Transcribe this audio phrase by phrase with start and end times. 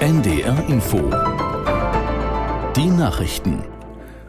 [0.00, 0.98] NDR Info.
[2.76, 3.64] Die Nachrichten.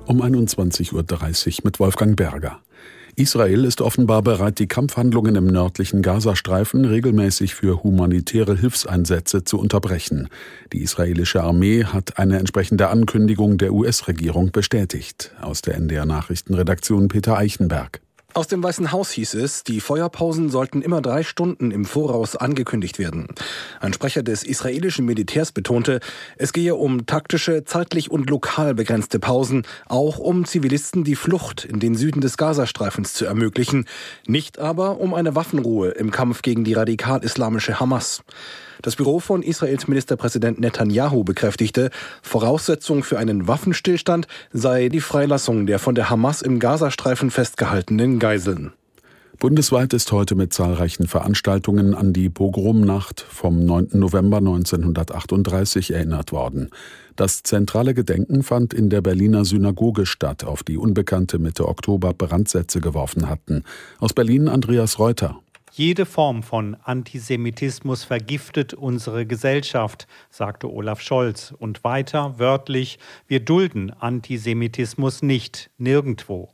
[0.06, 2.62] Um 21.30 Uhr mit Wolfgang Berger.
[3.16, 10.30] Israel ist offenbar bereit, die Kampfhandlungen im nördlichen Gazastreifen regelmäßig für humanitäre Hilfseinsätze zu unterbrechen.
[10.72, 15.36] Die israelische Armee hat eine entsprechende Ankündigung der US-Regierung bestätigt.
[15.42, 18.02] Aus der NDR Nachrichtenredaktion Peter Eichenberg.
[18.38, 23.00] Aus dem Weißen Haus hieß es, die Feuerpausen sollten immer drei Stunden im Voraus angekündigt
[23.00, 23.30] werden.
[23.80, 26.02] Ein Sprecher des israelischen Militärs betonte,
[26.38, 31.80] es gehe um taktische, zeitlich und lokal begrenzte Pausen, auch um Zivilisten die Flucht in
[31.80, 33.86] den Süden des Gazastreifens zu ermöglichen,
[34.28, 38.22] nicht aber um eine Waffenruhe im Kampf gegen die radikal-islamische Hamas.
[38.82, 41.90] Das Büro von Israels Ministerpräsident Netanyahu bekräftigte,
[42.22, 48.74] Voraussetzung für einen Waffenstillstand sei die Freilassung der von der Hamas im Gazastreifen festgehaltenen Geiseln.
[49.40, 53.92] Bundesweit ist heute mit zahlreichen Veranstaltungen an die Pogromnacht vom 9.
[53.94, 56.70] November 1938 erinnert worden.
[57.16, 62.82] Das zentrale Gedenken fand in der Berliner Synagoge statt, auf die Unbekannte Mitte Oktober Brandsätze
[62.82, 63.64] geworfen hatten.
[64.00, 65.40] Aus Berlin Andreas Reuter.
[65.72, 71.54] Jede Form von Antisemitismus vergiftet unsere Gesellschaft, sagte Olaf Scholz.
[71.58, 76.50] Und weiter wörtlich, wir dulden Antisemitismus nicht, nirgendwo.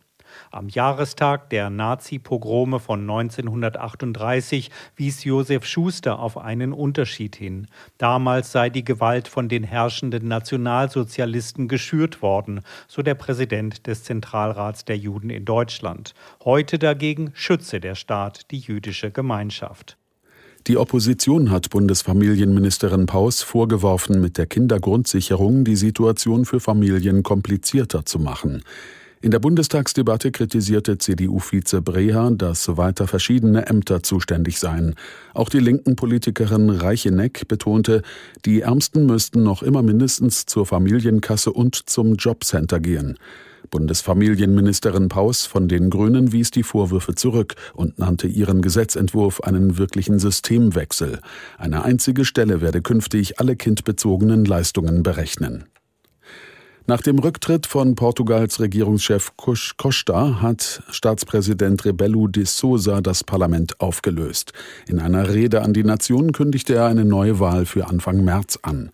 [0.52, 7.68] Am Jahrestag der Nazi-Pogrome von 1938 wies Josef Schuster auf einen Unterschied hin.
[7.98, 14.86] Damals sei die Gewalt von den herrschenden Nationalsozialisten geschürt worden, so der Präsident des Zentralrats
[14.86, 16.14] der Juden in Deutschland.
[16.44, 19.98] Heute dagegen schütze der Staat die jüdische Gemeinschaft.
[20.68, 28.18] Die Opposition hat Bundesfamilienministerin Paus vorgeworfen, mit der Kindergrundsicherung die Situation für Familien komplizierter zu
[28.18, 28.64] machen.
[29.24, 34.96] In der Bundestagsdebatte kritisierte CDU-Vize Breher, dass weiter verschiedene Ämter zuständig seien.
[35.34, 38.02] Auch die linken Politikerin Reicheneck betonte,
[38.44, 43.18] die Ärmsten müssten noch immer mindestens zur Familienkasse und zum Jobcenter gehen.
[43.72, 50.20] Bundesfamilienministerin Paus von den Grünen wies die Vorwürfe zurück und nannte ihren Gesetzentwurf einen wirklichen
[50.20, 51.20] Systemwechsel.
[51.58, 55.64] Eine einzige Stelle werde künftig alle kindbezogenen Leistungen berechnen.
[56.86, 64.52] Nach dem Rücktritt von Portugals Regierungschef Costa hat Staatspräsident Rebelo de Sousa das Parlament aufgelöst.
[64.90, 68.92] In einer Rede an die Nation kündigte er eine neue Wahl für Anfang März an.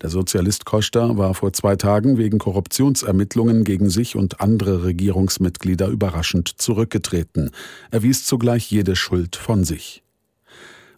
[0.00, 6.48] Der Sozialist Costa war vor zwei Tagen wegen Korruptionsermittlungen gegen sich und andere Regierungsmitglieder überraschend
[6.56, 7.50] zurückgetreten.
[7.90, 10.05] Er wies zugleich jede Schuld von sich.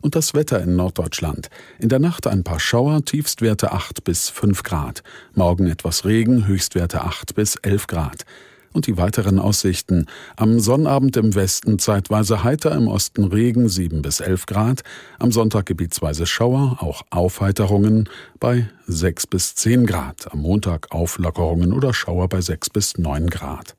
[0.01, 1.51] Und das Wetter in Norddeutschland.
[1.79, 5.03] In der Nacht ein paar Schauer, Tiefstwerte 8 bis 5 Grad.
[5.35, 8.25] Morgen etwas Regen, Höchstwerte 8 bis 11 Grad.
[8.73, 10.07] Und die weiteren Aussichten.
[10.37, 14.83] Am Sonnabend im Westen zeitweise heiter, im Osten Regen 7 bis 11 Grad.
[15.19, 20.33] Am Sonntag gebietsweise Schauer, auch Aufheiterungen bei 6 bis 10 Grad.
[20.33, 23.75] Am Montag Auflockerungen oder Schauer bei 6 bis 9 Grad.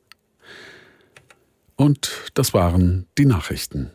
[1.77, 3.91] Und das waren die Nachrichten.